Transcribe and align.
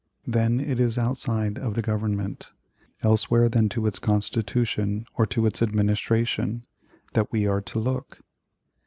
Then 0.25 0.59
it 0.59 0.79
is 0.79 0.97
outside 0.97 1.59
of 1.59 1.75
the 1.75 1.83
Government 1.83 2.49
elsewhere 3.03 3.47
than 3.47 3.69
to 3.69 3.85
its 3.85 3.99
Constitution 3.99 5.05
or 5.13 5.27
to 5.27 5.45
its 5.45 5.61
administration 5.61 6.65
that 7.13 7.31
we 7.31 7.45
are 7.45 7.61
to 7.61 7.77
look. 7.77 8.21